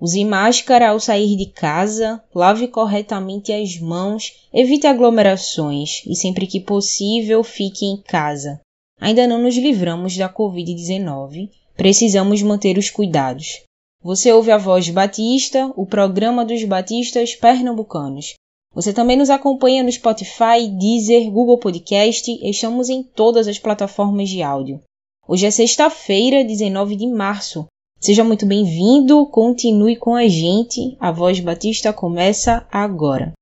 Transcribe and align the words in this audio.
Use 0.00 0.24
máscara 0.24 0.88
ao 0.88 0.98
sair 0.98 1.36
de 1.36 1.44
casa, 1.44 2.24
lave 2.34 2.66
corretamente 2.68 3.52
as 3.52 3.78
mãos, 3.78 4.32
evite 4.50 4.86
aglomerações 4.86 6.02
e, 6.06 6.16
sempre 6.16 6.46
que 6.46 6.58
possível, 6.58 7.44
fique 7.44 7.84
em 7.84 7.98
casa. 7.98 8.60
Ainda 8.98 9.26
não 9.26 9.42
nos 9.42 9.56
livramos 9.56 10.16
da 10.16 10.26
Covid-19, 10.26 11.50
precisamos 11.76 12.40
manter 12.40 12.78
os 12.78 12.88
cuidados. 12.88 13.62
Você 14.02 14.32
ouve 14.32 14.50
a 14.50 14.56
Voz 14.56 14.88
Batista, 14.88 15.70
o 15.76 15.84
programa 15.84 16.46
dos 16.46 16.64
batistas 16.64 17.34
pernambucanos. 17.34 18.32
Você 18.72 18.94
também 18.94 19.18
nos 19.18 19.28
acompanha 19.28 19.82
no 19.82 19.92
Spotify, 19.92 20.66
Deezer, 20.78 21.30
Google 21.30 21.58
Podcast, 21.58 22.30
estamos 22.42 22.88
em 22.88 23.02
todas 23.02 23.46
as 23.46 23.58
plataformas 23.58 24.30
de 24.30 24.42
áudio. 24.42 24.80
Hoje 25.28 25.44
é 25.44 25.50
sexta-feira, 25.50 26.42
19 26.42 26.96
de 26.96 27.06
março, 27.06 27.66
Seja 28.02 28.24
muito 28.24 28.46
bem-vindo, 28.46 29.26
continue 29.26 29.94
com 29.94 30.14
a 30.14 30.26
gente. 30.26 30.96
A 30.98 31.12
Voz 31.12 31.38
Batista 31.38 31.92
começa 31.92 32.66
agora. 32.72 33.34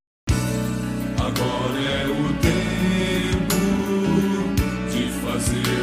Agora 1.17 1.79
é 1.79 2.07
o 2.09 2.35
tempo 2.43 3.55
de 4.91 5.09
fazer 5.21 5.79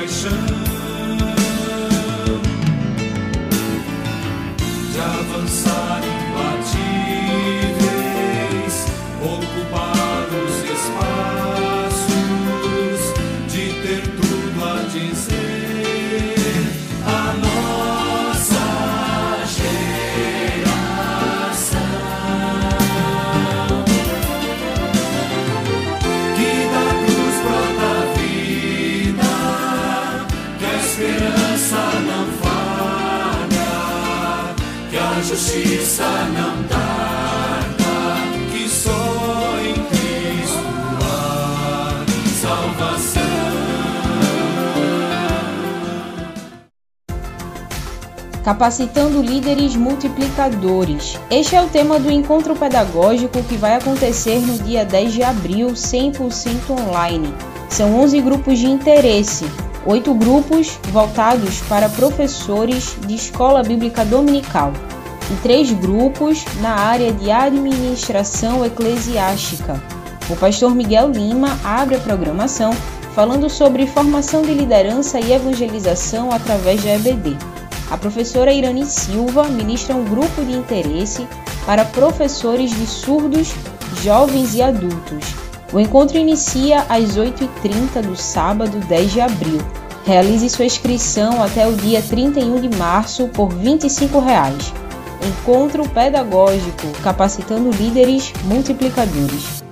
compaixão, 0.00 0.30
de 4.92 5.00
avançar 5.00 6.00
imbatíveis, 6.04 6.19
a 35.20 35.22
justiça 35.22 36.02
não 36.32 36.64
tarda, 36.64 37.84
que 38.50 38.66
só 38.66 39.58
em 39.58 39.74
Cristo 39.74 40.64
há 41.02 42.04
salvação. 42.40 43.22
Capacitando 48.42 49.20
líderes 49.20 49.76
multiplicadores. 49.76 51.18
Este 51.30 51.54
é 51.54 51.60
o 51.60 51.68
tema 51.68 52.00
do 52.00 52.10
encontro 52.10 52.56
pedagógico 52.56 53.42
que 53.42 53.58
vai 53.58 53.74
acontecer 53.74 54.40
no 54.40 54.58
dia 54.60 54.86
10 54.86 55.12
de 55.12 55.22
abril, 55.22 55.68
100% 55.68 56.70
online. 56.70 57.34
São 57.68 57.94
11 58.00 58.22
grupos 58.22 58.58
de 58.58 58.68
interesse, 58.68 59.44
oito 59.84 60.14
grupos 60.14 60.78
voltados 60.90 61.60
para 61.68 61.90
professores 61.90 62.96
de 63.06 63.14
escola 63.16 63.62
bíblica 63.62 64.02
dominical 64.02 64.72
e 65.30 65.34
três 65.42 65.72
grupos 65.72 66.44
na 66.60 66.74
área 66.74 67.12
de 67.12 67.30
administração 67.30 68.64
eclesiástica. 68.64 69.80
O 70.28 70.36
pastor 70.36 70.74
Miguel 70.74 71.10
Lima 71.10 71.58
abre 71.64 71.96
a 71.96 72.00
programação 72.00 72.72
falando 73.14 73.48
sobre 73.50 73.86
formação 73.86 74.42
de 74.42 74.54
liderança 74.54 75.20
e 75.20 75.32
evangelização 75.32 76.30
através 76.30 76.82
da 76.82 76.94
EBD. 76.94 77.36
A 77.90 77.96
professora 77.96 78.52
Irane 78.52 78.86
Silva 78.86 79.44
ministra 79.48 79.96
um 79.96 80.04
grupo 80.04 80.44
de 80.44 80.52
interesse 80.52 81.26
para 81.66 81.84
professores 81.84 82.70
de 82.70 82.86
surdos, 82.86 83.52
jovens 84.02 84.54
e 84.54 84.62
adultos. 84.62 85.34
O 85.72 85.80
encontro 85.80 86.16
inicia 86.16 86.84
às 86.88 87.16
8h30 87.16 88.02
do 88.02 88.16
sábado 88.16 88.78
10 88.78 89.12
de 89.12 89.20
abril. 89.20 89.60
Realize 90.04 90.48
sua 90.48 90.64
inscrição 90.64 91.42
até 91.42 91.66
o 91.66 91.74
dia 91.74 92.02
31 92.02 92.60
de 92.60 92.76
março 92.76 93.28
por 93.28 93.52
25 93.52 94.18
reais. 94.20 94.72
Encontro 95.22 95.88
pedagógico 95.88 96.88
capacitando 97.02 97.70
líderes 97.70 98.32
multiplicadores. 98.44 99.62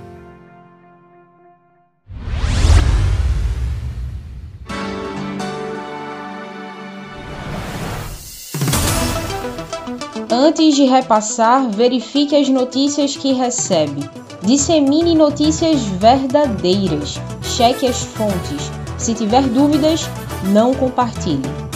Antes 10.30 10.76
de 10.76 10.84
repassar, 10.84 11.70
verifique 11.70 12.36
as 12.36 12.48
notícias 12.48 13.16
que 13.16 13.32
recebe. 13.32 14.08
Dissemine 14.42 15.14
notícias 15.14 15.80
verdadeiras. 15.82 17.18
Cheque 17.42 17.86
as 17.86 18.02
fontes. 18.02 18.70
Se 18.98 19.14
tiver 19.14 19.42
dúvidas, 19.42 20.08
não 20.52 20.74
compartilhe. 20.74 21.67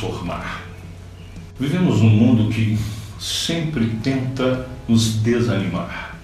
Transformar. 0.00 0.62
Vivemos 1.58 2.00
num 2.00 2.08
mundo 2.08 2.50
que 2.50 2.78
sempre 3.18 3.86
tenta 4.02 4.66
nos 4.88 5.16
desanimar, 5.16 6.16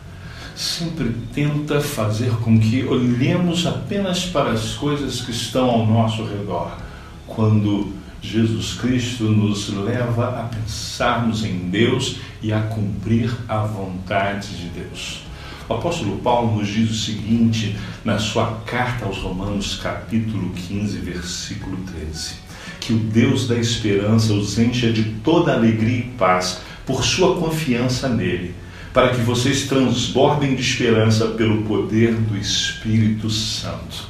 sempre 0.55 1.15
tenta 1.35 1.81
fazer 1.81 2.31
com 2.37 2.59
que 2.59 2.85
olhemos 2.85 3.67
apenas 3.67 4.25
para 4.25 4.53
as 4.53 4.75
coisas 4.75 5.21
que 5.21 5.31
estão 5.31 5.69
ao 5.69 5.87
nosso 5.87 6.25
redor, 6.25 6.79
quando 7.27 7.93
Jesus 8.23 8.73
Cristo 8.75 9.25
nos 9.25 9.69
leva 9.69 10.41
a 10.41 10.43
pensarmos 10.45 11.45
em 11.45 11.69
Deus 11.69 12.17
e 12.43 12.53
a 12.53 12.63
cumprir 12.63 13.31
a 13.47 13.59
vontade 13.59 14.57
de 14.57 14.69
Deus. 14.71 15.21
O 15.69 15.75
apóstolo 15.75 16.19
Paulo 16.19 16.57
nos 16.57 16.69
diz 16.69 16.91
o 16.91 16.95
seguinte 16.95 17.77
na 18.05 18.19
sua 18.19 18.61
carta 18.65 19.05
aos 19.05 19.19
Romanos, 19.19 19.77
capítulo 19.77 20.51
15, 20.51 20.99
versículo 20.99 21.77
13: 21.79 22.46
Que 22.81 22.93
o 22.93 22.99
Deus 22.99 23.49
da 23.49 23.57
esperança 23.57 24.33
os 24.33 24.59
encha 24.59 24.93
de 24.93 25.05
toda 25.25 25.53
alegria 25.53 25.99
e 25.99 26.11
paz 26.19 26.61
por 26.85 27.05
sua 27.05 27.37
confiança 27.37 28.09
nele, 28.09 28.55
para 28.93 29.11
que 29.11 29.21
vocês 29.21 29.67
transbordem 29.67 30.55
de 30.55 30.63
esperança 30.63 31.27
pelo 31.29 31.63
poder 31.63 32.15
do 32.15 32.37
Espírito 32.37 33.29
Santo. 33.29 34.09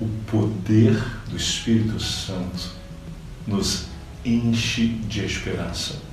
O 0.00 0.06
poder 0.30 1.02
do 1.28 1.36
Espírito 1.36 2.00
Santo 2.00 2.70
nos 3.46 3.86
enche 4.24 4.86
de 4.86 5.24
esperança 5.24 6.10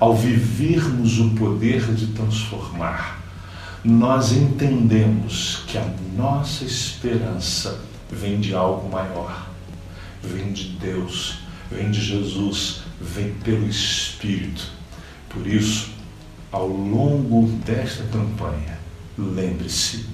ao 0.00 0.14
vivermos 0.14 1.18
o 1.18 1.30
poder 1.30 1.92
de 1.94 2.08
transformar, 2.08 3.20
nós 3.84 4.32
entendemos 4.32 5.64
que 5.66 5.76
a 5.76 5.90
nossa 6.16 6.64
esperança 6.64 7.80
vem 8.10 8.40
de 8.40 8.54
algo 8.54 8.90
maior, 8.90 9.48
vem 10.22 10.52
de 10.52 10.70
Deus, 10.70 11.38
vem 11.70 11.90
de 11.90 12.00
Jesus, 12.00 12.82
vem 13.00 13.32
pelo 13.44 13.66
Espírito. 13.68 14.70
Por 15.28 15.46
isso, 15.46 15.90
ao 16.50 16.66
longo 16.66 17.48
desta 17.64 18.04
campanha, 18.04 18.78
lembre-se, 19.16 20.06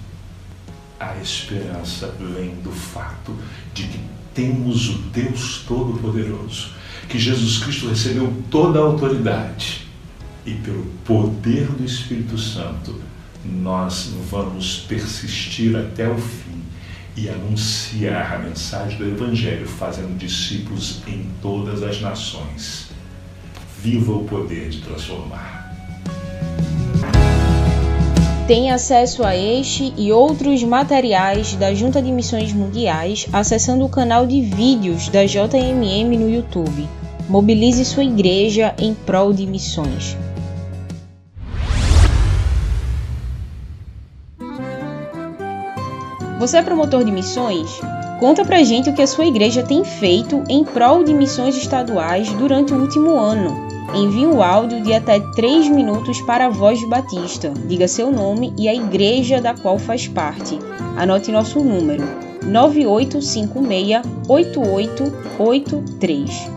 a 0.98 1.16
esperança 1.16 2.14
vem 2.18 2.54
do 2.62 2.72
fato 2.72 3.36
de 3.72 3.84
que 3.84 4.00
temos 4.32 4.88
o 4.88 4.98
Deus 4.98 5.64
Todo-Poderoso 5.66 6.70
que 7.08 7.18
Jesus 7.18 7.58
Cristo 7.58 7.88
recebeu 7.88 8.32
toda 8.50 8.78
a 8.78 8.82
autoridade 8.82 9.86
e 10.46 10.52
pelo 10.52 10.84
poder 11.04 11.66
do 11.68 11.84
Espírito 11.84 12.38
Santo 12.38 13.00
nós 13.44 14.10
vamos 14.30 14.78
persistir 14.88 15.76
até 15.76 16.08
o 16.08 16.16
fim 16.16 16.53
e 17.16 17.28
anunciar 17.28 18.34
a 18.34 18.38
mensagem 18.38 18.98
do 18.98 19.06
Evangelho, 19.06 19.66
fazendo 19.68 20.16
discípulos 20.18 21.02
em 21.06 21.26
todas 21.40 21.82
as 21.82 22.00
nações. 22.00 22.88
Viva 23.80 24.12
o 24.12 24.24
poder 24.24 24.70
de 24.70 24.80
transformar. 24.80 25.64
Tem 28.46 28.70
acesso 28.70 29.24
a 29.24 29.34
este 29.34 29.94
e 29.96 30.12
outros 30.12 30.62
materiais 30.62 31.54
da 31.54 31.72
Junta 31.74 32.02
de 32.02 32.12
Missões 32.12 32.52
Mundiais 32.52 33.26
acessando 33.32 33.86
o 33.86 33.88
canal 33.88 34.26
de 34.26 34.42
vídeos 34.42 35.08
da 35.08 35.24
JMM 35.24 36.18
no 36.18 36.28
YouTube. 36.28 36.86
Mobilize 37.26 37.86
sua 37.86 38.04
igreja 38.04 38.74
em 38.78 38.92
prol 38.92 39.32
de 39.32 39.46
missões. 39.46 40.14
Você 46.38 46.56
é 46.56 46.62
promotor 46.62 47.04
de 47.04 47.12
missões? 47.12 47.78
Conta 48.18 48.44
pra 48.44 48.62
gente 48.62 48.90
o 48.90 48.94
que 48.94 49.02
a 49.02 49.06
sua 49.06 49.26
igreja 49.26 49.62
tem 49.62 49.84
feito 49.84 50.42
em 50.48 50.64
prol 50.64 51.04
de 51.04 51.14
missões 51.14 51.56
estaduais 51.56 52.32
durante 52.32 52.72
o 52.72 52.80
último 52.80 53.16
ano. 53.16 53.68
Envie 53.94 54.26
um 54.26 54.42
áudio 54.42 54.82
de 54.82 54.92
até 54.92 55.20
3 55.20 55.68
minutos 55.68 56.20
para 56.22 56.46
a 56.46 56.50
Voz 56.50 56.80
de 56.80 56.86
Batista. 56.86 57.52
Diga 57.66 57.86
seu 57.86 58.10
nome 58.10 58.52
e 58.58 58.68
a 58.68 58.74
igreja 58.74 59.40
da 59.40 59.54
qual 59.54 59.78
faz 59.78 60.08
parte. 60.08 60.58
Anote 60.96 61.30
nosso 61.30 61.60
número: 61.60 62.02
9856 62.44 64.02
8883. 64.28 66.53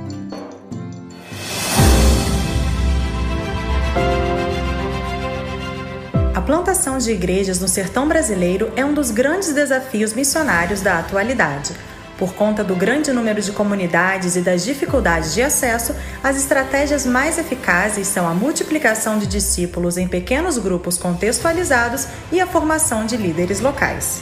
Plantação 6.48 6.98
de 6.98 7.12
igrejas 7.12 7.60
no 7.60 7.68
sertão 7.68 8.08
brasileiro 8.08 8.72
é 8.78 8.86
um 8.86 8.94
dos 8.94 9.12
grandes 9.12 9.52
desafios 9.52 10.14
missionários 10.14 10.80
da 10.80 10.98
atualidade. 10.98 11.74
Por 12.18 12.34
conta 12.34 12.64
do 12.64 12.74
grande 12.74 13.12
número 13.12 13.42
de 13.42 13.52
comunidades 13.52 14.38
e 14.38 14.42
das 14.42 14.64
dificuldades 14.64 15.34
de 15.34 15.44
acesso, 15.44 15.94
as 16.24 16.38
estratégias 16.38 17.06
mais 17.06 17.38
eficazes 17.38 18.08
são 18.08 18.26
a 18.26 18.34
multiplicação 18.34 19.20
de 19.20 19.28
discípulos 19.28 19.98
em 19.98 20.08
pequenos 20.08 20.58
grupos 20.58 20.98
contextualizados 20.98 22.08
e 22.32 22.40
a 22.40 22.48
formação 22.48 23.06
de 23.06 23.18
líderes 23.18 23.60
locais. 23.60 24.22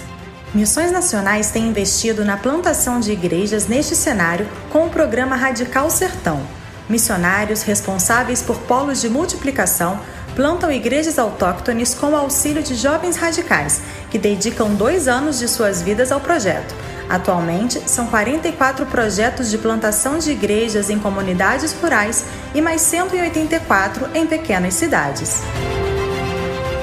Missões 0.51 0.91
Nacionais 0.91 1.51
têm 1.51 1.67
investido 1.67 2.25
na 2.25 2.37
plantação 2.37 2.99
de 2.99 3.11
igrejas 3.11 3.67
neste 3.67 3.95
cenário 3.95 4.47
com 4.71 4.87
o 4.87 4.89
programa 4.89 5.35
Radical 5.35 5.91
Sertão. 5.91 6.41
Missionários 6.89 7.61
responsáveis 7.61 8.41
por 8.41 8.57
polos 8.61 8.99
de 8.99 9.09
multiplicação 9.09 9.99
plantam 10.35 10.71
igrejas 10.71 11.17
autóctones 11.17 11.93
com 11.93 12.11
o 12.11 12.15
auxílio 12.15 12.61
de 12.61 12.75
jovens 12.75 13.15
radicais, 13.15 13.81
que 14.11 14.17
dedicam 14.17 14.75
dois 14.75 15.07
anos 15.07 15.39
de 15.39 15.47
suas 15.47 15.81
vidas 15.81 16.11
ao 16.11 16.19
projeto. 16.19 16.75
Atualmente, 17.09 17.81
são 17.89 18.07
44 18.07 18.85
projetos 18.87 19.49
de 19.49 19.57
plantação 19.57 20.17
de 20.17 20.31
igrejas 20.31 20.89
em 20.89 20.99
comunidades 20.99 21.73
rurais 21.73 22.25
e 22.53 22.61
mais 22.61 22.81
184 22.81 24.09
em 24.13 24.25
pequenas 24.25 24.73
cidades. 24.73 25.41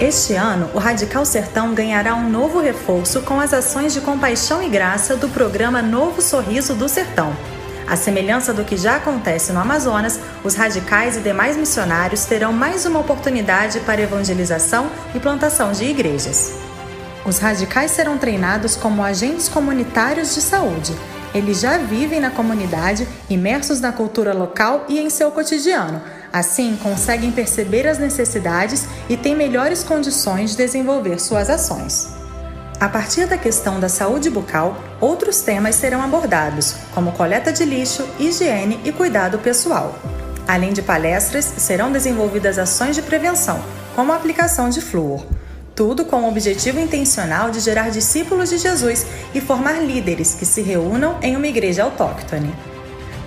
Este 0.00 0.34
ano, 0.34 0.68
o 0.74 0.78
Radical 0.78 1.24
Sertão 1.24 1.74
ganhará 1.74 2.14
um 2.14 2.28
novo 2.28 2.60
reforço 2.60 3.22
com 3.22 3.38
as 3.38 3.52
ações 3.52 3.92
de 3.92 4.00
compaixão 4.00 4.62
e 4.62 4.68
graça 4.68 5.16
do 5.16 5.28
programa 5.28 5.80
Novo 5.80 6.20
Sorriso 6.20 6.74
do 6.74 6.88
Sertão. 6.88 7.32
À 7.86 7.96
semelhança 7.96 8.52
do 8.52 8.64
que 8.64 8.76
já 8.76 8.96
acontece 8.96 9.52
no 9.52 9.60
Amazonas, 9.60 10.18
os 10.44 10.54
radicais 10.54 11.16
e 11.16 11.20
demais 11.20 11.56
missionários 11.56 12.24
terão 12.24 12.52
mais 12.52 12.86
uma 12.86 13.00
oportunidade 13.00 13.80
para 13.80 14.00
evangelização 14.00 14.88
e 15.14 15.20
plantação 15.20 15.72
de 15.72 15.84
igrejas. 15.84 16.52
Os 17.24 17.38
radicais 17.38 17.90
serão 17.90 18.18
treinados 18.18 18.76
como 18.76 19.02
agentes 19.02 19.48
comunitários 19.48 20.34
de 20.34 20.40
saúde. 20.40 20.94
Eles 21.34 21.60
já 21.60 21.78
vivem 21.78 22.20
na 22.20 22.30
comunidade, 22.30 23.08
imersos 23.30 23.80
na 23.80 23.92
cultura 23.92 24.34
local 24.34 24.84
e 24.88 24.98
em 24.98 25.08
seu 25.08 25.30
cotidiano. 25.30 26.02
Assim, 26.32 26.78
conseguem 26.82 27.30
perceber 27.30 27.86
as 27.86 27.98
necessidades 27.98 28.86
e 29.08 29.16
têm 29.16 29.34
melhores 29.34 29.82
condições 29.82 30.50
de 30.50 30.56
desenvolver 30.58 31.18
suas 31.20 31.48
ações. 31.48 32.21
A 32.82 32.88
partir 32.88 33.26
da 33.26 33.38
questão 33.38 33.78
da 33.78 33.88
saúde 33.88 34.28
bucal, 34.28 34.76
outros 35.00 35.40
temas 35.40 35.76
serão 35.76 36.02
abordados, 36.02 36.74
como 36.92 37.12
coleta 37.12 37.52
de 37.52 37.64
lixo, 37.64 38.04
higiene 38.18 38.80
e 38.84 38.90
cuidado 38.90 39.38
pessoal. 39.38 39.96
Além 40.48 40.72
de 40.72 40.82
palestras, 40.82 41.44
serão 41.44 41.92
desenvolvidas 41.92 42.58
ações 42.58 42.96
de 42.96 43.02
prevenção, 43.02 43.62
como 43.94 44.10
a 44.10 44.16
aplicação 44.16 44.68
de 44.68 44.80
flúor. 44.80 45.24
Tudo 45.76 46.04
com 46.04 46.24
o 46.24 46.28
objetivo 46.28 46.80
intencional 46.80 47.52
de 47.52 47.60
gerar 47.60 47.88
discípulos 47.88 48.50
de 48.50 48.58
Jesus 48.58 49.06
e 49.32 49.40
formar 49.40 49.74
líderes 49.74 50.34
que 50.34 50.44
se 50.44 50.60
reúnam 50.60 51.20
em 51.22 51.36
uma 51.36 51.46
igreja 51.46 51.84
autóctone. 51.84 52.52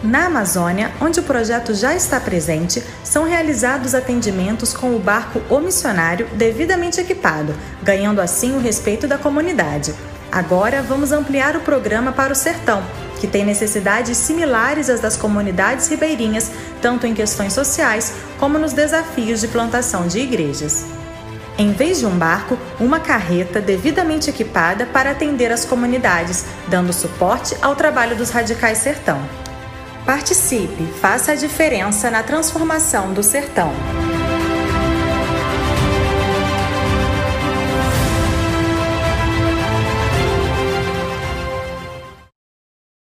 Na 0.05 0.27
Amazônia, 0.27 0.91
onde 1.01 1.19
o 1.19 1.23
projeto 1.23 1.73
já 1.73 1.95
está 1.95 2.19
presente, 2.19 2.83
são 3.03 3.23
realizados 3.23 3.95
atendimentos 3.95 4.71
com 4.71 4.95
o 4.95 4.99
barco 4.99 5.41
O 5.49 5.59
Missionário 5.59 6.27
devidamente 6.33 7.01
equipado, 7.01 7.55
ganhando 7.81 8.21
assim 8.21 8.55
o 8.55 8.59
respeito 8.59 9.07
da 9.07 9.17
comunidade. 9.17 9.95
Agora 10.31 10.83
vamos 10.83 11.11
ampliar 11.11 11.55
o 11.55 11.61
programa 11.61 12.11
para 12.11 12.31
o 12.31 12.35
sertão, 12.35 12.83
que 13.19 13.25
tem 13.25 13.43
necessidades 13.43 14.15
similares 14.15 14.91
às 14.91 14.99
das 14.99 15.17
comunidades 15.17 15.87
ribeirinhas, 15.87 16.51
tanto 16.83 17.07
em 17.07 17.15
questões 17.15 17.53
sociais 17.53 18.13
como 18.37 18.59
nos 18.59 18.73
desafios 18.73 19.41
de 19.41 19.47
plantação 19.47 20.07
de 20.07 20.19
igrejas. 20.19 20.85
Em 21.57 21.71
vez 21.71 21.97
de 21.97 22.05
um 22.05 22.15
barco, 22.15 22.59
uma 22.79 22.99
carreta 22.99 23.59
devidamente 23.59 24.29
equipada 24.29 24.85
para 24.85 25.09
atender 25.09 25.51
as 25.51 25.65
comunidades, 25.65 26.45
dando 26.67 26.93
suporte 26.93 27.57
ao 27.59 27.75
trabalho 27.75 28.15
dos 28.15 28.29
radicais 28.29 28.77
sertão. 28.77 29.44
Participe, 30.05 30.85
faça 31.01 31.31
a 31.31 31.35
diferença 31.35 32.11
na 32.11 32.21
transformação 32.21 33.11
do 33.11 33.23
sertão. 33.23 33.71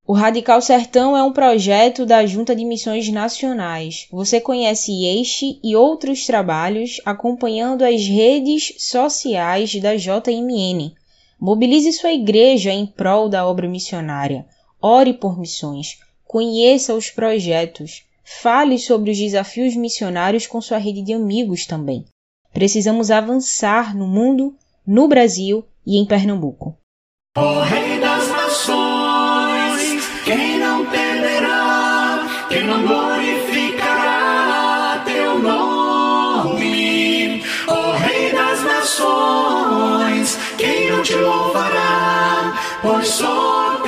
O 0.06 0.12
Radical 0.12 0.60
Sertão 0.60 1.16
é 1.16 1.22
um 1.22 1.32
projeto 1.32 2.04
da 2.04 2.26
Junta 2.26 2.54
de 2.54 2.62
Missões 2.62 3.08
Nacionais. 3.08 4.06
Você 4.12 4.38
conhece 4.38 4.92
este 5.06 5.58
e 5.64 5.74
outros 5.74 6.26
trabalhos 6.26 7.00
acompanhando 7.06 7.86
as 7.86 8.06
redes 8.06 8.74
sociais 8.76 9.74
da 9.80 9.96
JMN. 9.96 10.92
Mobilize 11.40 11.90
sua 11.94 12.12
igreja 12.12 12.70
em 12.70 12.84
prol 12.84 13.30
da 13.30 13.46
obra 13.46 13.66
missionária. 13.66 14.44
Ore 14.78 15.14
por 15.14 15.38
missões. 15.38 15.96
Conheça 16.32 16.94
os 16.94 17.10
projetos. 17.10 18.04
Fale 18.24 18.78
sobre 18.78 19.10
os 19.10 19.18
desafios 19.18 19.76
missionários 19.76 20.46
com 20.46 20.62
sua 20.62 20.78
rede 20.78 21.02
de 21.02 21.12
amigos 21.12 21.66
também. 21.66 22.06
Precisamos 22.54 23.10
avançar 23.10 23.94
no 23.94 24.06
mundo, 24.06 24.54
no 24.86 25.06
Brasil 25.08 25.62
e 25.86 25.98
em 25.98 26.06
Pernambuco. 26.06 26.74
O 27.36 27.60
Rei 27.60 28.00
das 28.00 28.28
Nações, 28.28 30.08
quem 30.24 30.58
não 30.58 30.86
temerá, 30.86 32.46
quem 32.48 32.66
não 32.66 32.86
glorificará 32.86 35.02
teu 35.04 35.38
nome? 35.38 37.42
O 37.68 37.92
Rei 38.06 38.32
das 38.32 38.64
Nações, 38.64 40.38
quem 40.56 40.90
não 40.90 41.02
te 41.02 41.14
louvará, 41.14 42.54
pois 42.80 43.06
só 43.06 43.81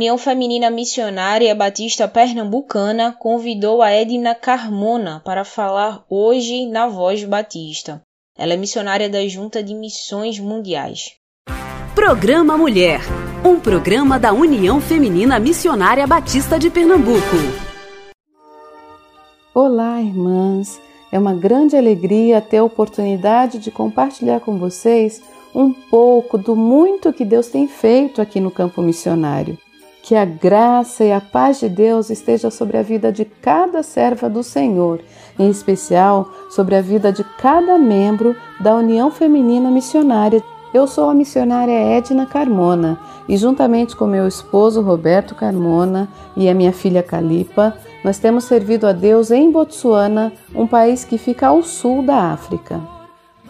União 0.00 0.16
Feminina 0.16 0.70
Missionária 0.70 1.54
Batista 1.54 2.08
Pernambucana 2.08 3.14
convidou 3.18 3.82
a 3.82 3.90
Edna 3.90 4.34
Carmona 4.34 5.20
para 5.22 5.44
falar 5.44 6.06
hoje 6.08 6.64
na 6.64 6.86
Voz 6.88 7.22
Batista. 7.22 8.00
Ela 8.34 8.54
é 8.54 8.56
missionária 8.56 9.10
da 9.10 9.28
Junta 9.28 9.62
de 9.62 9.74
Missões 9.74 10.40
Mundiais. 10.40 11.16
Programa 11.94 12.56
Mulher, 12.56 13.00
um 13.44 13.60
programa 13.60 14.18
da 14.18 14.32
União 14.32 14.80
Feminina 14.80 15.38
Missionária 15.38 16.06
Batista 16.06 16.58
de 16.58 16.70
Pernambuco. 16.70 17.36
Olá, 19.54 20.00
irmãs! 20.00 20.80
É 21.12 21.18
uma 21.18 21.34
grande 21.34 21.76
alegria 21.76 22.40
ter 22.40 22.56
a 22.56 22.64
oportunidade 22.64 23.58
de 23.58 23.70
compartilhar 23.70 24.40
com 24.40 24.58
vocês 24.58 25.22
um 25.54 25.74
pouco 25.74 26.38
do 26.38 26.56
muito 26.56 27.12
que 27.12 27.22
Deus 27.22 27.48
tem 27.48 27.68
feito 27.68 28.22
aqui 28.22 28.40
no 28.40 28.50
campo 28.50 28.80
missionário. 28.80 29.58
Que 30.10 30.16
a 30.16 30.24
graça 30.24 31.04
e 31.04 31.12
a 31.12 31.20
paz 31.20 31.60
de 31.60 31.68
Deus 31.68 32.10
esteja 32.10 32.50
sobre 32.50 32.76
a 32.76 32.82
vida 32.82 33.12
de 33.12 33.24
cada 33.24 33.80
serva 33.80 34.28
do 34.28 34.42
Senhor, 34.42 35.00
em 35.38 35.48
especial 35.48 36.28
sobre 36.50 36.74
a 36.74 36.82
vida 36.82 37.12
de 37.12 37.22
cada 37.38 37.78
membro 37.78 38.34
da 38.58 38.74
União 38.74 39.08
Feminina 39.12 39.70
Missionária. 39.70 40.42
Eu 40.74 40.88
sou 40.88 41.08
a 41.08 41.14
missionária 41.14 41.96
Edna 41.96 42.26
Carmona 42.26 42.98
e, 43.28 43.36
juntamente 43.36 43.94
com 43.94 44.04
meu 44.04 44.26
esposo 44.26 44.82
Roberto 44.82 45.36
Carmona 45.36 46.08
e 46.36 46.48
a 46.48 46.54
minha 46.54 46.72
filha 46.72 47.04
Calipa, 47.04 47.76
nós 48.02 48.18
temos 48.18 48.42
servido 48.42 48.88
a 48.88 48.92
Deus 48.92 49.30
em 49.30 49.48
Botsuana, 49.48 50.32
um 50.52 50.66
país 50.66 51.04
que 51.04 51.18
fica 51.18 51.46
ao 51.46 51.62
sul 51.62 52.02
da 52.02 52.32
África. 52.32 52.80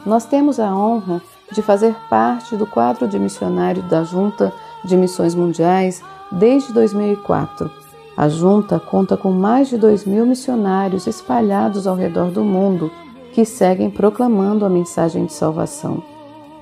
Nós 0.04 0.26
temos 0.26 0.60
a 0.60 0.76
honra 0.76 1.22
de 1.50 1.62
fazer 1.62 1.96
parte 2.10 2.54
do 2.54 2.66
quadro 2.66 3.08
de 3.08 3.18
missionário 3.18 3.82
da 3.84 4.04
Junta 4.04 4.52
de 4.84 4.94
Missões 4.94 5.34
Mundiais 5.34 6.02
desde 6.30 6.72
2004. 6.72 7.70
A 8.16 8.28
junta 8.28 8.78
conta 8.78 9.16
com 9.16 9.30
mais 9.30 9.68
de 9.68 9.78
2 9.78 10.04
mil 10.04 10.26
missionários 10.26 11.06
espalhados 11.06 11.86
ao 11.86 11.96
redor 11.96 12.30
do 12.30 12.44
mundo 12.44 12.90
que 13.32 13.44
seguem 13.44 13.88
proclamando 13.88 14.64
a 14.64 14.68
mensagem 14.68 15.24
de 15.24 15.32
salvação. 15.32 16.02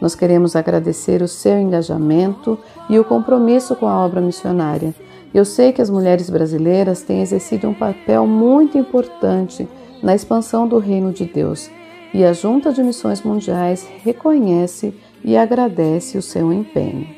Nós 0.01 0.15
queremos 0.15 0.55
agradecer 0.55 1.23
o 1.23 1.29
seu 1.29 1.59
engajamento 1.59 2.59
e 2.89 2.99
o 2.99 3.05
compromisso 3.05 3.75
com 3.75 3.89
a 3.89 3.99
obra 3.99 4.21
missionária 4.21 4.95
Eu 5.35 5.45
sei 5.45 5.73
que 5.73 5.83
as 5.83 5.91
mulheres 5.91 6.31
brasileiras 6.31 7.03
têm 7.03 7.21
exercido 7.21 7.69
um 7.69 7.75
papel 7.75 8.27
muito 8.27 8.79
importante 8.79 9.69
na 10.03 10.15
expansão 10.15 10.69
do 10.69 10.79
reino 10.79 11.13
de 11.13 11.25
Deus 11.25 11.69
e 12.15 12.25
a 12.25 12.33
Junta 12.33 12.73
de 12.73 12.83
Missões 12.83 13.23
Mundiais 13.23 13.87
reconhece 14.03 14.95
e 15.23 15.37
agradece 15.37 16.17
o 16.17 16.23
seu 16.23 16.53
empenho. 16.53 17.18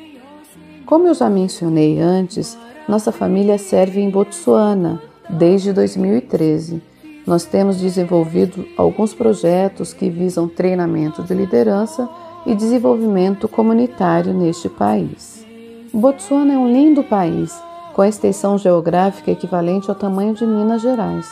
Como 0.91 1.07
eu 1.07 1.13
já 1.13 1.29
mencionei 1.29 2.01
antes, 2.01 2.57
nossa 2.85 3.13
família 3.13 3.57
serve 3.57 4.01
em 4.01 4.09
Botsuana 4.09 5.01
desde 5.29 5.71
2013. 5.71 6.83
Nós 7.25 7.45
temos 7.45 7.77
desenvolvido 7.77 8.67
alguns 8.75 9.13
projetos 9.13 9.93
que 9.93 10.09
visam 10.09 10.49
treinamento 10.49 11.23
de 11.23 11.33
liderança 11.33 12.09
e 12.45 12.53
desenvolvimento 12.53 13.47
comunitário 13.47 14.33
neste 14.33 14.67
país. 14.67 15.47
Botsuana 15.93 16.55
é 16.55 16.57
um 16.57 16.69
lindo 16.69 17.05
país, 17.05 17.57
com 17.93 18.01
a 18.01 18.09
extensão 18.09 18.57
geográfica 18.57 19.31
equivalente 19.31 19.89
ao 19.89 19.95
tamanho 19.95 20.33
de 20.33 20.45
Minas 20.45 20.81
Gerais. 20.81 21.31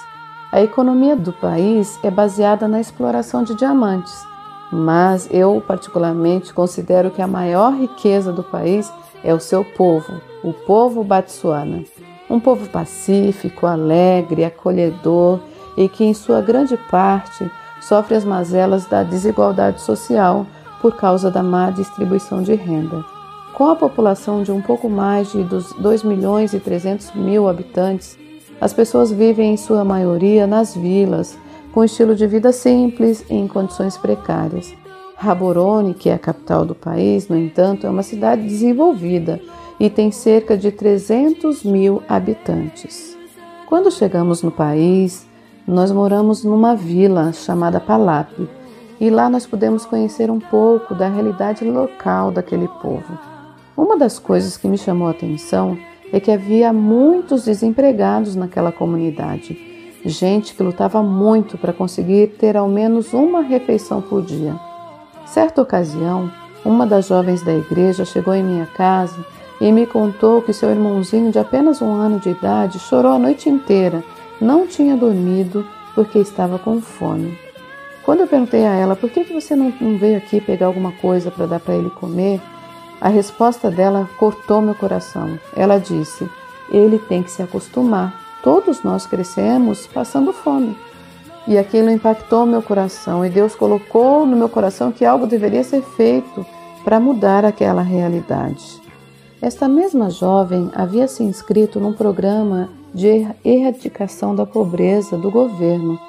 A 0.54 0.62
economia 0.62 1.17
do 1.17 1.34
país 1.34 2.00
é 2.02 2.10
baseada 2.10 2.65
na 2.65 2.80
exploração 2.80 3.43
de 3.43 3.54
diamantes, 3.56 4.26
mas 4.72 5.28
eu 5.30 5.62
particularmente 5.67 6.54
considero 6.54 7.12
que 7.12 7.22
a 7.22 7.28
maior 7.28 7.74
riqueza 7.74 8.32
do 8.32 8.41
país 8.41 8.89
é 9.23 9.34
o 9.34 9.39
seu 9.39 9.63
povo, 9.63 10.21
o 10.43 10.53
povo 10.53 11.03
Batsuana. 11.03 11.84
Um 12.29 12.39
povo 12.39 12.69
pacífico, 12.69 13.65
alegre, 13.65 14.45
acolhedor 14.45 15.39
e 15.75 15.89
que, 15.89 16.03
em 16.03 16.13
sua 16.13 16.41
grande 16.41 16.77
parte, 16.89 17.49
sofre 17.82 18.15
as 18.15 18.23
mazelas 18.23 18.86
da 18.86 19.03
desigualdade 19.03 19.82
social 19.82 20.45
por 20.82 20.95
causa 20.95 21.32
da 21.32 21.41
má 21.41 21.71
distribuição 21.71 22.41
de 22.41 22.53
renda. 22.53 23.03
Com 23.53 23.69
a 23.69 23.75
população 23.75 24.43
de 24.43 24.51
um 24.51 24.62
pouco 24.62 24.89
mais 24.89 25.32
de 25.32 25.43
2 25.43 26.03
milhões 26.03 26.53
e 26.53 26.60
300 26.60 27.13
mil 27.13 27.47
habitantes, 27.49 28.17
as 28.62 28.73
pessoas 28.73 29.12
vivem 29.12 29.53
em 29.53 29.58
sua 29.58 29.84
maioria 29.84 30.45
nas 30.45 30.75
vilas, 30.75 31.38
com 31.73 31.84
estilo 31.84 32.15
de 32.15 32.25
vida 32.27 32.51
simples 32.51 33.25
e 33.29 33.36
em 33.36 33.47
condições 33.47 33.97
precárias. 33.97 34.73
Raborone, 35.19 35.93
que 35.93 36.10
é 36.10 36.13
a 36.13 36.17
capital 36.17 36.65
do 36.65 36.73
país, 36.73 37.27
no 37.27 37.38
entanto, 37.38 37.86
é 37.86 37.89
uma 37.89 38.03
cidade 38.03 38.41
desenvolvida 38.41 39.41
e 39.77 39.89
tem 39.89 40.12
cerca 40.12 40.58
de 40.58 40.71
300 40.71 41.62
mil 41.65 42.01
habitantes. 42.08 43.17
Quando 43.67 43.91
chegamos 43.91 44.41
no 44.41 44.49
país, 44.49 45.27
nós 45.67 45.91
moramos 45.91 46.45
numa 46.45 46.73
vila 46.73 47.34
chamada 47.34 47.82
Palap 47.82 48.32
e 48.97 49.10
lá 49.10 49.29
nós 49.29 49.45
pudemos 49.45 49.86
conhecer 49.86 50.32
um 50.32 50.39
pouco 50.39 50.95
da 50.95 51.10
realidade 51.10 51.65
local 51.65 52.32
daquele 52.32 52.69
povo. 52.82 53.19
Uma 53.75 53.97
das 53.97 54.17
coisas 54.17 54.55
que 54.55 54.69
me 54.69 54.77
chamou 54.77 55.10
a 55.10 55.12
atenção 55.12 55.77
é 56.13 56.21
que 56.21 56.32
havia 56.32 56.71
muitos 56.71 57.43
desempregados 57.43 58.38
naquela 58.38 58.71
comunidade, 58.71 59.60
gente 60.05 60.55
que 60.55 60.63
lutava 60.63 61.03
muito 61.03 61.58
para 61.58 61.73
conseguir 61.73 62.38
ter 62.39 62.55
ao 62.55 62.69
menos 62.69 63.12
uma 63.12 63.41
refeição 63.41 64.01
por 64.01 64.21
dia. 64.21 64.68
Certa 65.32 65.62
ocasião, 65.62 66.32
uma 66.65 66.88
das 66.88 67.08
jovens 67.08 67.44
da 67.44 67.54
igreja 67.54 68.04
chegou 68.04 68.34
em 68.34 68.44
minha 68.44 68.65
casa 68.65 69.24
e 69.62 69.72
me 69.72 69.86
contou 69.86 70.42
que 70.42 70.52
seu 70.52 70.72
irmãozinho 70.72 71.32
de 71.32 71.38
apenas 71.38 71.84
um 71.84 71.94
ano 71.94 72.20
de 72.20 72.30
idade 72.30 72.80
chorou 72.80 73.12
a 73.12 73.20
noite 73.20 73.48
inteira, 73.48 74.04
não 74.42 74.65
tinha 74.65 74.98
dormido 74.98 75.63
porque 75.94 76.18
estava 76.18 76.58
com 76.58 76.82
fome. 76.82 77.38
Quando 78.04 78.22
eu 78.22 78.28
perguntei 78.28 78.65
a 78.65 78.74
ela 78.74 78.96
por 78.96 79.12
que, 79.12 79.24
você 79.26 79.56
não 79.56 79.72
veio 80.00 80.18
aqui 80.18 80.42
pegar 80.42 80.65
alguma 80.65 80.94
coisa 80.94 81.30
para 81.30 81.46
dar 81.46 81.60
para 81.60 81.76
ele 81.76 81.92
comer, 81.92 82.42
a 83.00 83.08
resposta 83.08 83.70
dela 83.70 84.10
cortou 84.18 84.62
meu 84.62 84.74
coração. 84.74 85.39
Ela 85.56 85.78
disse: 85.78 86.28
Ele 86.72 86.98
tem 86.98 87.22
que 87.22 87.32
se 87.32 87.44
acostumar. 87.44 88.20
Todos 88.42 88.82
nós 88.82 89.06
crescemos 89.06 89.86
passando 89.86 90.34
fome. 90.34 90.76
E 91.47 91.58
aquilo 91.58 91.89
impactou 91.89 92.45
meu 92.45 92.62
coração, 92.62 93.25
e 93.25 93.30
Deus 93.30 93.56
colocou 93.56 94.25
no 94.25 94.36
meu 94.36 94.49
coração 94.49 94.91
que 94.91 95.06
algo 95.06 95.25
deveria 95.25 95.63
ser 95.63 95.82
feito 95.82 96.45
para 96.84 96.99
mudar 96.99 97.45
aquela 97.45 97.82
realidade. 97.82 98.80
Esta 99.41 99.67
mesma 99.67 100.10
jovem 100.10 100.69
havia 100.75 101.08
se 101.08 101.23
inscrito 101.23 101.80
num 101.80 101.93
programa 101.93 102.69
de 102.93 103.28
erradicação 103.43 104.36
da 104.36 104.45
pobreza 104.45 105.17
do 105.17 105.32
governo, 105.32 105.99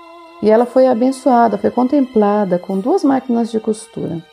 e 0.43 0.51
ela 0.51 0.67
foi 0.67 0.87
abençoada, 0.87 1.59
foi 1.59 1.71
contemplada 1.71 2.59
com 2.59 2.79
duas 2.79 3.05
máquinas 3.05 3.51
de 3.51 3.61
costura. 3.61 4.25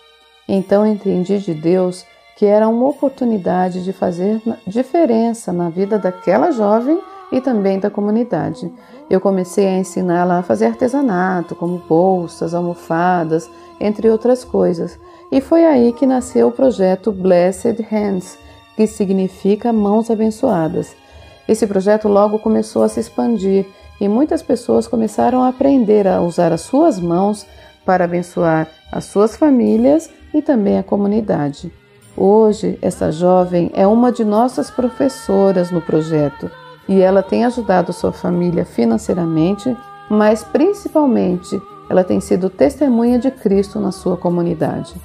Então 0.48 0.86
entendi 0.86 1.38
de 1.40 1.54
Deus 1.54 2.06
que 2.38 2.46
era 2.46 2.68
uma 2.68 2.88
oportunidade 2.88 3.84
de 3.84 3.92
fazer 3.92 4.42
diferença 4.66 5.52
na 5.52 5.70
vida 5.70 5.98
daquela 5.98 6.52
jovem 6.52 7.00
e 7.32 7.42
também 7.42 7.80
da 7.80 7.90
comunidade. 7.90 8.72
Eu 9.10 9.22
comecei 9.22 9.66
a 9.66 9.78
ensiná-la 9.78 10.40
a 10.40 10.44
fazer 10.44 10.66
artesanato, 10.66 11.56
como 11.56 11.82
bolsas, 11.88 12.54
almofadas, 12.54 13.50
entre 13.80 14.10
outras 14.10 14.44
coisas. 14.44 15.00
E 15.32 15.40
foi 15.40 15.66
aí 15.66 15.94
que 15.94 16.06
nasceu 16.06 16.50
o 16.50 16.52
projeto 16.52 17.12
Blessed 17.12 17.82
Hands, 17.90 18.38
que 18.76 18.86
significa 18.86 19.72
mãos 19.72 20.12
abençoadas. 20.12 20.94
Esse 21.48 21.66
projeto 21.66 22.10
logo 22.10 22.40
começou 22.40 22.84
a 22.84 22.90
se 22.90 23.00
expandir 23.00 23.66
e 24.00 24.10
muitas 24.10 24.42
pessoas 24.42 24.88
começaram 24.88 25.42
a 25.42 25.48
aprender 25.48 26.06
a 26.06 26.22
usar 26.22 26.52
as 26.52 26.62
suas 26.62 27.00
mãos 27.00 27.46
para 27.86 28.04
abençoar 28.04 28.68
as 28.92 29.06
suas 29.06 29.38
famílias 29.38 30.10
e 30.34 30.42
também 30.42 30.78
a 30.78 30.84
comunidade. 30.84 31.72
Hoje, 32.16 32.78
essa 32.82 33.12
jovem 33.12 33.72
é 33.74 33.88
uma 33.88 34.12
de 34.12 34.26
nossas 34.26 34.70
professoras 34.70 35.72
no 35.72 35.82
projeto 35.82 36.52
e 36.88 37.02
ela 37.02 37.22
tem 37.22 37.46
ajudado 37.46 37.92
sua 37.92 38.12
família 38.12 38.66
financeiramente, 38.66 39.76
mas 40.10 40.44
principalmente 40.44 41.62
ela 41.90 42.04
tem 42.04 42.20
sido 42.20 42.50
testemunha 42.50 43.20
de 43.20 43.32
Cristo 43.32 43.80
na 43.80 43.92
sua 43.92 44.18
comunidade. 44.18 44.96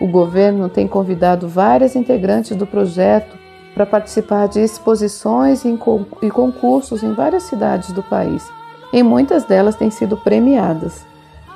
O 0.00 0.06
governo 0.06 0.68
tem 0.68 0.86
convidado 0.86 1.48
várias 1.48 1.96
integrantes 1.96 2.56
do 2.56 2.66
projeto 2.66 3.36
para 3.74 3.84
participar 3.86 4.48
de 4.48 4.60
exposições 4.60 5.64
e 5.64 6.30
concursos 6.30 7.02
em 7.02 7.12
várias 7.12 7.44
cidades 7.44 7.92
do 7.92 8.02
país, 8.02 8.48
e 8.92 9.02
muitas 9.02 9.44
delas 9.44 9.76
têm 9.76 9.90
sido 9.90 10.16
premiadas. 10.16 11.06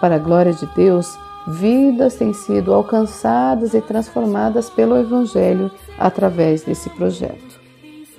Para 0.00 0.16
a 0.16 0.18
glória 0.18 0.52
de 0.52 0.66
Deus, 0.74 1.18
vidas 1.46 2.14
têm 2.14 2.32
sido 2.32 2.72
alcançadas 2.72 3.74
e 3.74 3.80
transformadas 3.80 4.68
pelo 4.68 4.96
Evangelho 4.96 5.70
através 5.98 6.62
desse 6.62 6.90
projeto. 6.90 7.51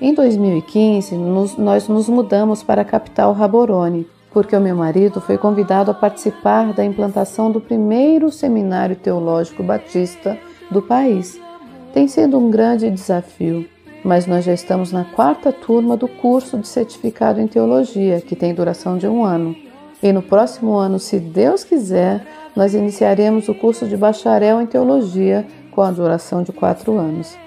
Em 0.03 0.13
2015, 0.13 1.15
nos, 1.15 1.55
nós 1.55 1.87
nos 1.87 2.09
mudamos 2.09 2.61
para 2.61 2.81
a 2.81 2.85
capital 2.85 3.31
Raborone, 3.31 4.05
porque 4.33 4.53
o 4.53 4.59
meu 4.59 4.75
marido 4.75 5.21
foi 5.21 5.37
convidado 5.37 5.91
a 5.91 5.93
participar 5.93 6.73
da 6.73 6.83
implantação 6.83 7.49
do 7.49 7.61
primeiro 7.61 8.29
seminário 8.29 8.97
teológico 8.97 9.63
batista 9.63 10.37
do 10.69 10.81
país. 10.81 11.39
Tem 11.93 12.05
sido 12.09 12.37
um 12.37 12.51
grande 12.51 12.91
desafio, 12.91 13.65
mas 14.03 14.27
nós 14.27 14.43
já 14.43 14.51
estamos 14.51 14.91
na 14.91 15.05
quarta 15.05 15.53
turma 15.53 15.95
do 15.95 16.09
curso 16.09 16.57
de 16.57 16.67
certificado 16.67 17.39
em 17.39 17.47
teologia, 17.47 18.19
que 18.19 18.35
tem 18.35 18.53
duração 18.53 18.97
de 18.97 19.07
um 19.07 19.23
ano. 19.23 19.55
E 20.03 20.11
no 20.11 20.21
próximo 20.21 20.73
ano, 20.73 20.99
se 20.99 21.17
Deus 21.17 21.63
quiser, 21.63 22.27
nós 22.53 22.73
iniciaremos 22.73 23.47
o 23.47 23.55
curso 23.55 23.87
de 23.87 23.95
bacharel 23.95 24.61
em 24.61 24.65
teologia 24.65 25.47
com 25.71 25.81
a 25.81 25.91
duração 25.91 26.43
de 26.43 26.51
quatro 26.51 26.97
anos. 26.97 27.41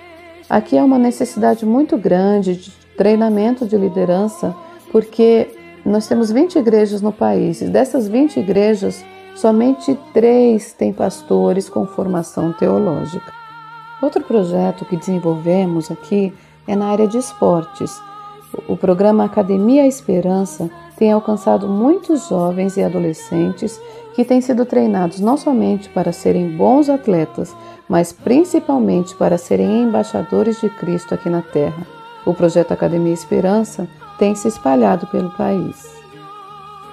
Aqui 0.48 0.78
há 0.78 0.84
uma 0.84 0.98
necessidade 0.98 1.66
muito 1.66 1.98
grande 1.98 2.54
de 2.54 2.70
treinamento 2.96 3.66
de 3.66 3.76
liderança, 3.76 4.54
porque 4.92 5.48
nós 5.84 6.06
temos 6.06 6.30
20 6.30 6.58
igrejas 6.58 7.02
no 7.02 7.12
país 7.12 7.60
e 7.60 7.66
dessas 7.66 8.06
20 8.06 8.38
igrejas, 8.38 9.04
somente 9.34 9.98
três 10.12 10.72
têm 10.72 10.92
pastores 10.92 11.68
com 11.68 11.84
formação 11.84 12.52
teológica. 12.52 13.32
Outro 14.00 14.22
projeto 14.22 14.84
que 14.84 14.96
desenvolvemos 14.96 15.90
aqui 15.90 16.32
é 16.66 16.76
na 16.76 16.86
área 16.86 17.08
de 17.08 17.18
esportes. 17.18 18.00
O 18.68 18.76
programa 18.76 19.24
Academia 19.24 19.86
Esperança 19.86 20.70
tem 20.96 21.10
alcançado 21.10 21.68
muitos 21.68 22.28
jovens 22.28 22.76
e 22.76 22.82
adolescentes 22.82 23.80
que 24.16 24.24
têm 24.24 24.40
sido 24.40 24.64
treinados 24.64 25.20
não 25.20 25.36
somente 25.36 25.90
para 25.90 26.10
serem 26.10 26.56
bons 26.56 26.88
atletas, 26.88 27.54
mas 27.86 28.12
principalmente 28.14 29.14
para 29.14 29.36
serem 29.36 29.82
embaixadores 29.82 30.58
de 30.58 30.70
Cristo 30.70 31.14
aqui 31.14 31.28
na 31.28 31.42
Terra. 31.42 31.86
O 32.24 32.32
projeto 32.32 32.72
Academia 32.72 33.12
Esperança 33.12 33.86
tem 34.18 34.34
se 34.34 34.48
espalhado 34.48 35.06
pelo 35.08 35.28
país. 35.36 35.94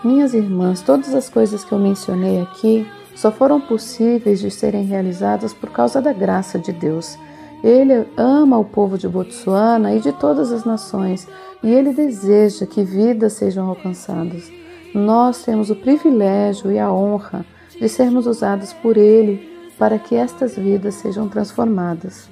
Minhas 0.04 0.34
irmãs, 0.34 0.82
todas 0.82 1.16
as 1.16 1.30
coisas 1.30 1.64
que 1.64 1.72
eu 1.72 1.80
mencionei 1.80 2.42
aqui 2.42 2.86
só 3.16 3.32
foram 3.32 3.62
possíveis 3.62 4.42
de 4.42 4.52
serem 4.52 4.84
realizadas 4.84 5.54
por 5.54 5.70
causa 5.70 6.02
da 6.02 6.12
graça 6.12 6.60
de 6.60 6.74
Deus. 6.74 7.18
Ele 7.64 8.06
ama 8.18 8.60
o 8.60 8.66
povo 8.66 8.98
de 8.98 9.08
Botsuana 9.08 9.96
e 9.96 10.02
de 10.02 10.12
todas 10.12 10.52
as 10.52 10.66
nações, 10.66 11.26
e 11.64 11.72
ele 11.74 11.94
deseja 11.94 12.66
que 12.66 12.84
vidas 12.84 13.32
sejam 13.32 13.70
alcançadas. 13.70 14.52
Nós 14.94 15.44
temos 15.44 15.70
o 15.70 15.76
privilégio 15.76 16.72
e 16.72 16.78
a 16.78 16.92
honra 16.92 17.46
de 17.80 17.90
sermos 17.90 18.28
usados 18.28 18.74
por 18.74 18.96
ele 18.96 19.52
para 19.78 19.98
que 19.98 20.16
estas 20.16 20.56
vidas 20.56 20.96
sejam 20.96 21.28
transformadas. 21.28 22.30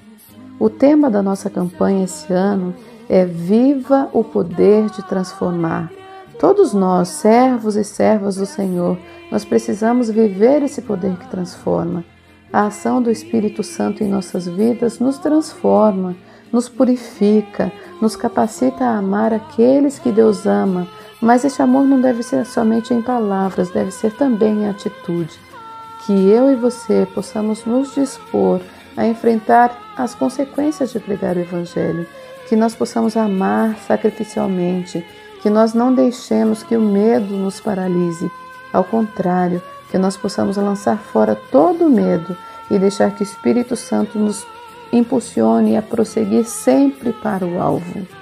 O 0.60 0.70
tema 0.70 1.10
da 1.10 1.24
nossa 1.24 1.50
campanha 1.50 2.04
esse 2.04 2.32
ano 2.32 2.76
é 3.10 3.26
Viva 3.26 4.10
o 4.14 4.24
poder 4.24 4.90
de 4.92 5.02
transformar. 5.08 5.92
Todos 6.40 6.74
nós, 6.74 7.08
servos 7.10 7.76
e 7.76 7.84
servas 7.84 8.36
do 8.36 8.46
Senhor, 8.46 8.98
nós 9.32 9.44
precisamos 9.44 10.10
viver 10.10 10.62
esse 10.62 10.82
poder 10.82 11.18
que 11.18 11.30
transforma. 11.30 12.06
A 12.54 12.68
ação 12.68 13.02
do 13.02 13.10
Espírito 13.10 13.64
Santo 13.64 14.04
em 14.04 14.08
nossas 14.08 14.48
vidas 14.48 15.00
nos 15.00 15.18
transforma, 15.18 16.16
nos 16.52 16.70
purifica, 16.70 17.72
nos 18.02 18.16
capacita 18.16 18.86
a 18.86 18.98
amar 18.98 19.34
aqueles 19.34 19.98
que 19.98 20.12
Deus 20.12 20.46
ama, 20.46 20.88
mas 21.22 21.46
esse 21.46 21.62
amor 21.62 21.86
não 21.86 22.02
deve 22.02 22.24
ser 22.24 22.46
somente 22.46 22.94
em 22.94 23.02
palavras, 23.02 23.70
deve 23.70 23.92
ser 23.92 24.12
também 24.12 24.64
em 24.64 24.70
atitude. 24.70 25.40
Que 26.06 26.30
eu 26.30 26.52
e 26.52 26.56
você 26.56 27.08
possamos 27.14 27.64
nos 27.64 27.94
dispor 27.94 28.60
a 28.98 29.06
enfrentar 29.06 29.78
as 29.96 30.16
consequências 30.16 30.92
de 30.92 31.00
pregar 31.00 31.38
o 31.38 31.42
Evangelho, 31.42 32.08
que 32.50 32.56
nós 32.56 32.74
possamos 32.74 33.16
amar 33.16 33.78
sacrificialmente, 33.88 35.06
que 35.42 35.50
nós 35.50 35.74
não 35.74 35.94
deixemos 35.94 36.64
que 36.64 36.76
o 36.76 36.82
medo 36.82 37.36
nos 37.36 37.62
paralise, 37.62 38.30
ao 38.74 38.84
contrário, 38.84 39.62
que 39.92 39.98
nós 39.98 40.18
possamos 40.18 40.58
lançar 40.58 40.98
fora 40.98 41.36
todo 41.36 41.86
o 41.86 41.90
medo 41.90 42.36
e 42.70 42.80
deixar 42.80 43.12
que 43.12 43.22
o 43.22 43.24
Espírito 43.24 43.76
Santo 43.76 44.18
nos 44.18 44.46
impulsione 44.92 45.78
a 45.78 45.82
prosseguir 45.82 46.46
sempre 46.46 47.14
para 47.14 47.46
o 47.46 47.62
alvo. 47.62 48.21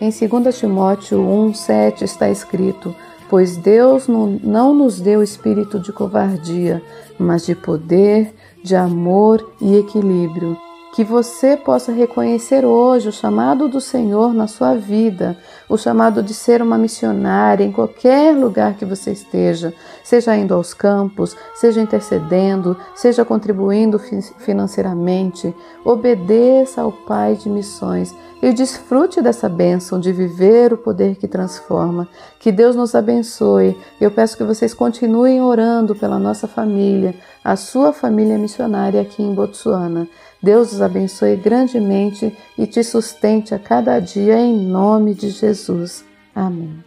Em 0.00 0.10
2 0.10 0.58
Timóteo 0.58 1.18
1,7 1.18 2.02
está 2.02 2.28
escrito: 2.28 2.94
Pois 3.30 3.56
Deus 3.56 4.06
não 4.08 4.74
nos 4.74 5.00
deu 5.00 5.22
espírito 5.22 5.80
de 5.80 5.92
covardia, 5.92 6.82
mas 7.18 7.46
de 7.46 7.54
poder, 7.54 8.34
de 8.62 8.76
amor 8.76 9.54
e 9.60 9.76
equilíbrio 9.76 10.56
que 10.94 11.04
você 11.04 11.56
possa 11.56 11.92
reconhecer 11.92 12.64
hoje 12.64 13.08
o 13.08 13.12
chamado 13.12 13.68
do 13.68 13.80
Senhor 13.80 14.32
na 14.32 14.46
sua 14.46 14.74
vida, 14.74 15.36
o 15.68 15.76
chamado 15.76 16.22
de 16.22 16.32
ser 16.32 16.62
uma 16.62 16.78
missionária 16.78 17.64
em 17.64 17.72
qualquer 17.72 18.34
lugar 18.34 18.74
que 18.74 18.84
você 18.84 19.12
esteja, 19.12 19.74
seja 20.02 20.36
indo 20.36 20.54
aos 20.54 20.72
campos, 20.72 21.36
seja 21.54 21.80
intercedendo, 21.80 22.76
seja 22.94 23.24
contribuindo 23.24 23.98
financeiramente. 24.38 25.54
Obedeça 25.84 26.82
ao 26.82 26.92
Pai 26.92 27.34
de 27.34 27.48
missões 27.48 28.14
e 28.42 28.52
desfrute 28.52 29.20
dessa 29.20 29.48
bênção 29.48 29.98
de 29.98 30.12
viver 30.12 30.72
o 30.72 30.78
poder 30.78 31.16
que 31.16 31.26
transforma. 31.26 32.08
Que 32.38 32.52
Deus 32.52 32.76
nos 32.76 32.94
abençoe. 32.94 33.76
Eu 34.00 34.10
peço 34.10 34.36
que 34.36 34.44
vocês 34.44 34.72
continuem 34.72 35.40
orando 35.40 35.94
pela 35.94 36.18
nossa 36.18 36.46
família, 36.46 37.14
a 37.42 37.56
sua 37.56 37.92
família 37.92 38.38
missionária 38.38 39.00
aqui 39.00 39.22
em 39.22 39.34
Botsuana. 39.34 40.08
Deus 40.46 40.72
os 40.72 40.80
abençoe 40.80 41.34
grandemente 41.34 42.32
e 42.56 42.68
te 42.68 42.84
sustente 42.84 43.52
a 43.52 43.58
cada 43.58 43.98
dia 43.98 44.38
em 44.38 44.56
nome 44.56 45.12
de 45.12 45.30
Jesus. 45.30 46.04
Amém. 46.32 46.84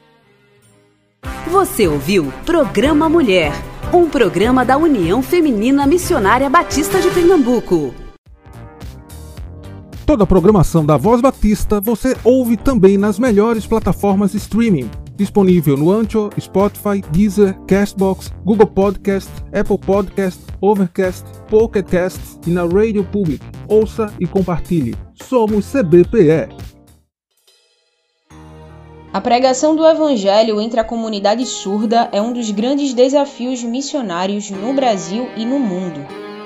Você 1.51 1.85
ouviu 1.85 2.31
Programa 2.45 3.09
Mulher, 3.09 3.51
um 3.93 4.07
programa 4.09 4.63
da 4.63 4.77
União 4.77 5.21
Feminina 5.21 5.85
Missionária 5.85 6.49
Batista 6.49 7.01
de 7.01 7.09
Pernambuco. 7.09 7.93
Toda 10.05 10.23
a 10.23 10.27
programação 10.27 10.85
da 10.85 10.95
Voz 10.95 11.19
Batista 11.19 11.81
você 11.81 12.15
ouve 12.23 12.55
também 12.55 12.97
nas 12.97 13.19
melhores 13.19 13.67
plataformas 13.67 14.31
de 14.31 14.37
streaming 14.37 14.89
disponível 15.19 15.75
no 15.75 15.91
Ancho, 15.91 16.29
Spotify, 16.39 17.01
Deezer, 17.11 17.53
Castbox, 17.67 18.31
Google 18.45 18.67
Podcast, 18.67 19.29
Apple 19.53 19.77
Podcast, 19.77 20.41
Overcast, 20.61 21.25
Pocket 21.49 21.85
Cast 21.85 22.19
e 22.47 22.49
na 22.49 22.61
Radio 22.61 23.03
Public. 23.03 23.45
Ouça 23.67 24.11
e 24.19 24.25
compartilhe. 24.25 24.95
Somos 25.21 25.69
CBPE. 25.69 26.47
A 29.11 29.19
pregação 29.19 29.75
do 29.75 29.85
Evangelho 29.85 30.61
entre 30.61 30.79
a 30.79 30.83
comunidade 30.83 31.45
surda 31.45 32.07
é 32.11 32.21
um 32.21 32.31
dos 32.31 32.49
grandes 32.51 32.93
desafios 32.93 33.61
missionários 33.61 34.49
no 34.49 34.73
Brasil 34.73 35.27
e 35.35 35.45
no 35.45 35.59
mundo. 35.59 35.99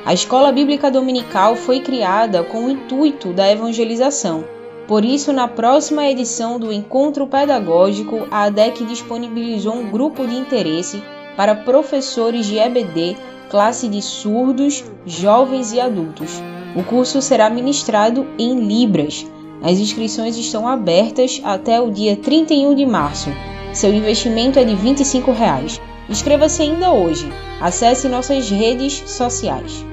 A 0.05 0.13
Escola 0.13 0.51
Bíblica 0.51 0.89
Dominical 0.89 1.55
foi 1.55 1.81
criada 1.81 2.43
com 2.43 2.65
o 2.65 2.69
intuito 2.71 3.31
da 3.33 3.49
evangelização 3.51 4.62
por 4.87 5.05
isso, 5.05 5.31
na 5.31 5.47
próxima 5.47 6.07
edição 6.09 6.59
do 6.59 6.71
Encontro 6.71 7.25
Pedagógico, 7.25 8.27
a 8.29 8.43
ADEC 8.43 8.83
disponibilizou 8.83 9.73
um 9.73 9.89
grupo 9.89 10.27
de 10.27 10.35
interesse 10.35 11.01
para 11.37 11.55
professores 11.55 12.45
de 12.45 12.57
EBD, 12.59 13.15
classe 13.49 13.87
de 13.87 14.01
surdos, 14.01 14.83
jovens 15.05 15.71
e 15.71 15.79
adultos. 15.79 16.41
O 16.75 16.83
curso 16.83 17.21
será 17.21 17.49
ministrado 17.49 18.27
em 18.37 18.59
Libras. 18.59 19.25
As 19.61 19.79
inscrições 19.79 20.35
estão 20.37 20.67
abertas 20.67 21.39
até 21.43 21.79
o 21.79 21.89
dia 21.89 22.17
31 22.17 22.75
de 22.75 22.85
março. 22.85 23.29
Seu 23.73 23.93
investimento 23.93 24.59
é 24.59 24.65
de 24.65 24.75
25 24.75 25.31
reais. 25.31 25.79
Inscreva-se 26.09 26.61
ainda 26.61 26.91
hoje. 26.91 27.31
Acesse 27.61 28.09
nossas 28.09 28.49
redes 28.49 29.03
sociais. 29.09 29.85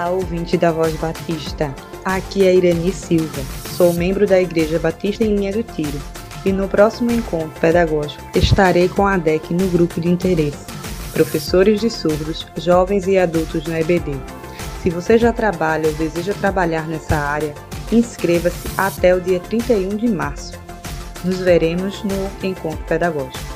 Olá, 0.00 0.12
ouvinte 0.12 0.56
da 0.56 0.72
Voz 0.72 0.94
Batista. 0.96 1.74
Aqui 2.02 2.46
é 2.46 2.54
Irani 2.54 2.90
Silva. 2.90 3.42
Sou 3.76 3.92
membro 3.92 4.26
da 4.26 4.40
Igreja 4.40 4.78
Batista 4.78 5.24
em 5.24 5.36
Linha 5.36 5.52
do 5.52 5.62
Tiro. 5.62 6.00
E 6.42 6.50
no 6.50 6.66
próximo 6.66 7.12
encontro 7.12 7.60
pedagógico 7.60 8.22
estarei 8.34 8.88
com 8.88 9.06
a 9.06 9.18
DEC 9.18 9.50
no 9.52 9.68
grupo 9.68 10.00
de 10.00 10.08
interesse. 10.08 10.64
Professores 11.12 11.82
de 11.82 11.90
surdos, 11.90 12.46
jovens 12.56 13.06
e 13.06 13.18
adultos 13.18 13.66
no 13.66 13.76
EBD. 13.76 14.18
Se 14.82 14.88
você 14.88 15.18
já 15.18 15.34
trabalha 15.34 15.88
ou 15.88 15.94
deseja 15.94 16.32
trabalhar 16.32 16.88
nessa 16.88 17.16
área, 17.16 17.52
inscreva-se 17.92 18.70
até 18.78 19.14
o 19.14 19.20
dia 19.20 19.38
31 19.38 19.98
de 19.98 20.08
março. 20.08 20.58
Nos 21.22 21.40
veremos 21.40 22.02
no 22.04 22.48
encontro 22.48 22.82
pedagógico. 22.86 23.49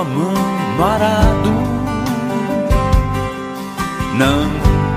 No 0.00 0.82
arado. 0.82 1.50
Não 4.16 4.50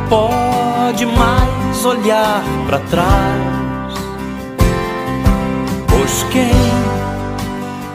pode 0.09 1.05
mais 1.05 1.85
olhar 1.85 2.41
para 2.65 2.79
trás, 2.79 3.93
pois 5.89 6.23
quem 6.31 6.49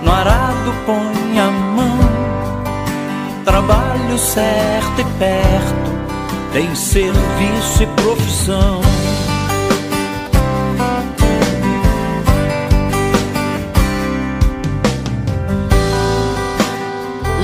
no 0.02 0.12
arado 0.12 0.74
põe 0.84 1.40
a 1.40 1.50
mão, 1.50 1.98
trabalho 3.46 4.18
certo 4.18 5.00
e 5.00 5.04
perto, 5.18 5.90
tem 6.52 6.74
serviço 6.74 7.82
e 7.82 7.86
profissão. 7.86 8.80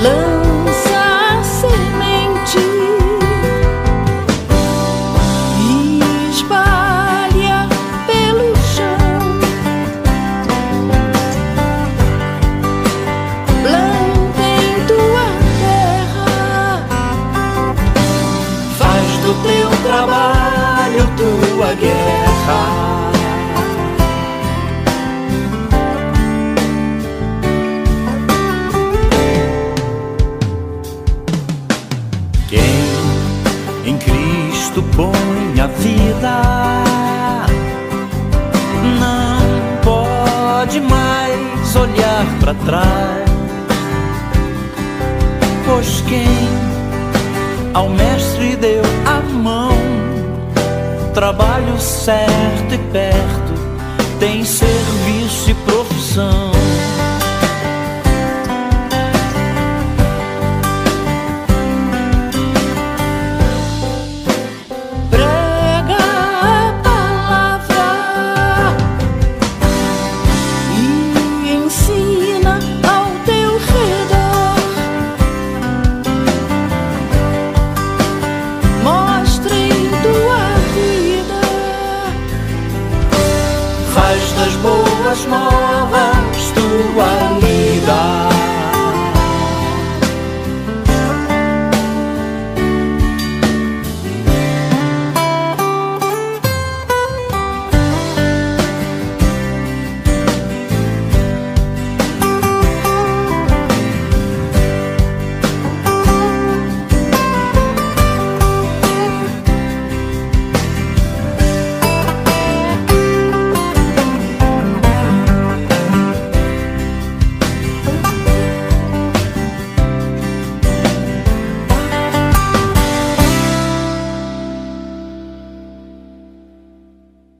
love. 0.03 0.36